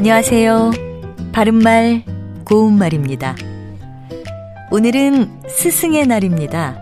안녕하세요. 0.00 0.70
바른말, 1.30 2.04
고운말입니다. 2.46 3.36
오늘은 4.70 5.42
스승의 5.46 6.06
날입니다. 6.06 6.78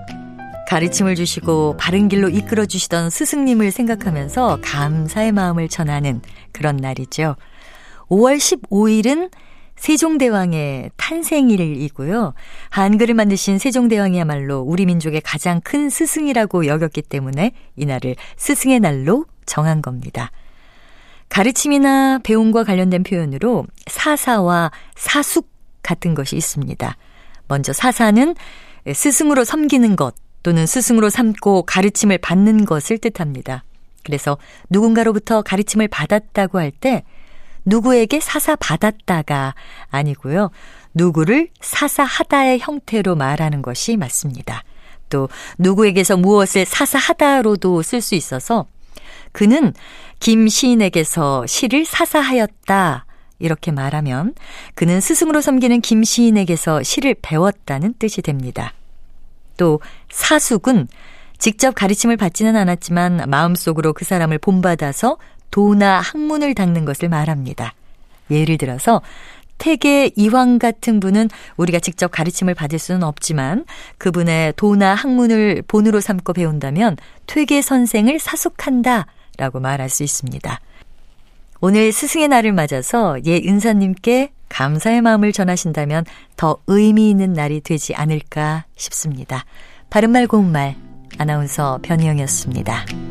가르침을 0.69 1.16
주시고 1.16 1.79
바른 1.79 2.09
길로 2.09 2.29
이끌어 2.29 2.65
주시던 2.65 3.11
스승님을 3.11 3.73
생각하면서 3.73 4.61
감사의 4.62 5.33
마음을 5.33 5.69
전하는 5.69 6.23
그런 6.52 6.77
날이죠. 6.77 7.34
5월 8.09 8.37
15일은 8.37 9.32
세종대왕의 9.75 10.93
탄생일이고요. 10.96 12.35
한글을 12.71 13.14
만드신 13.14 13.59
세종대왕이야말로 13.59 14.61
우리 14.61 14.87
민족의 14.87 15.23
가장 15.23 15.61
큰 15.61 15.91
스승이라고 15.91 16.69
여겼기 16.69 17.03
때문에 17.03 17.50
이날을 17.75 18.14
스승의 18.37 18.78
날로 18.78 19.27
정한 19.45 19.83
겁니다. 19.83 20.30
가르침이나 21.28 22.18
배움과 22.23 22.64
관련된 22.64 23.02
표현으로 23.02 23.66
사사와 23.86 24.70
사숙 24.96 25.48
같은 25.82 26.14
것이 26.14 26.36
있습니다. 26.36 26.96
먼저 27.48 27.73
사사는 27.73 28.34
스승으로 28.92 29.45
섬기는 29.45 29.96
것 29.96 30.14
또는 30.42 30.66
스승으로 30.66 31.10
삼고 31.10 31.62
가르침을 31.62 32.19
받는 32.19 32.64
것을 32.64 32.98
뜻합니다. 32.98 33.64
그래서 34.05 34.38
누군가로부터 34.70 35.42
가르침을 35.42 35.88
받았다고 35.88 36.59
할 36.59 36.70
때 36.70 37.05
누구에게 37.64 38.20
사사 38.20 38.56
받았다가 38.56 39.55
아니고요. 39.91 40.50
누구를 40.95 41.48
사사하다의 41.60 42.60
형태로 42.60 43.14
말하는 43.14 43.60
것이 43.60 43.97
맞습니다. 43.97 44.64
또 45.10 45.28
누구에게서 45.58 46.16
무엇을 46.16 46.64
사사하다로도 46.64 47.83
쓸 47.83 48.00
수 48.00 48.14
있어서 48.14 48.66
그는 49.33 49.73
김 50.21 50.48
시인에게서 50.48 51.47
시를 51.47 51.84
사사하였다. 51.84 53.05
이렇게 53.39 53.71
말하면 53.71 54.34
그는 54.75 55.01
스승으로 55.01 55.41
섬기는 55.41 55.81
김 55.81 56.03
시인에게서 56.03 56.83
시를 56.83 57.15
배웠다는 57.23 57.95
뜻이 57.99 58.23
됩니다. 58.23 58.73
또 59.56 59.81
사숙은 60.11 60.89
직접 61.39 61.75
가르침을 61.75 62.17
받지는 62.17 62.56
않았지만 62.56 63.25
마음속으로 63.29 63.93
그 63.93 64.05
사람을 64.05 64.39
본받아서 64.39 65.19
도나 65.51 66.01
학문을 66.01 66.55
닦는 66.55 66.84
것을 66.84 67.09
말합니다. 67.09 67.75
예를 68.31 68.59
들어서 68.59 69.03
태계 69.59 70.11
이황 70.15 70.59
같은 70.59 71.01
분은 71.01 71.29
우리가 71.56 71.81
직접 71.81 72.11
가르침을 72.11 72.55
받을 72.55 72.79
수는 72.79 73.03
없지만 73.03 73.65
그분의 73.99 74.55
도나 74.56 74.95
학문을 74.95 75.62
본으로 75.67 76.01
삼고 76.01 76.33
배운다면 76.33 76.97
퇴계 77.27 77.62
선생을 77.62 78.19
사숙한다 78.19 79.06
라고 79.39 79.61
말할 79.61 79.89
수 79.89 80.03
있습니다. 80.03 80.61
오늘 81.61 81.91
스승의 81.92 82.28
날을 82.28 82.53
맞아서 82.53 83.17
예 83.25 83.36
은사님께 83.39 84.33
감사의 84.48 85.00
마음을 85.00 85.33
전하신다면 85.33 86.05
더 86.36 86.58
의미 86.67 87.11
있는 87.11 87.33
날이 87.33 87.61
되지 87.61 87.94
않을까 87.94 88.66
싶습니다. 88.77 89.44
바른말 89.91 90.27
고운말 90.27 90.77
아나운서 91.19 91.78
변희영이었습니다. 91.83 93.08